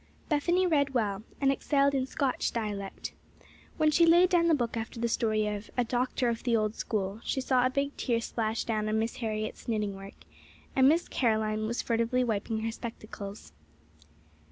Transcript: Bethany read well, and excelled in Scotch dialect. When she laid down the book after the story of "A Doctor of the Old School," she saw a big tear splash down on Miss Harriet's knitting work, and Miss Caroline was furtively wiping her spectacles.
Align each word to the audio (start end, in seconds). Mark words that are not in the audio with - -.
Bethany 0.29 0.65
read 0.65 0.95
well, 0.95 1.21
and 1.39 1.51
excelled 1.51 1.93
in 1.93 2.07
Scotch 2.07 2.51
dialect. 2.51 3.13
When 3.77 3.91
she 3.91 4.03
laid 4.03 4.29
down 4.29 4.47
the 4.47 4.55
book 4.55 4.75
after 4.75 4.99
the 4.99 5.07
story 5.07 5.45
of 5.45 5.69
"A 5.77 5.83
Doctor 5.83 6.27
of 6.27 6.41
the 6.41 6.57
Old 6.57 6.73
School," 6.75 7.21
she 7.23 7.39
saw 7.39 7.67
a 7.67 7.69
big 7.69 7.95
tear 7.97 8.19
splash 8.19 8.63
down 8.63 8.89
on 8.89 8.97
Miss 8.97 9.17
Harriet's 9.17 9.67
knitting 9.67 9.95
work, 9.95 10.15
and 10.75 10.89
Miss 10.89 11.07
Caroline 11.07 11.67
was 11.67 11.83
furtively 11.83 12.23
wiping 12.23 12.61
her 12.61 12.71
spectacles. 12.71 13.53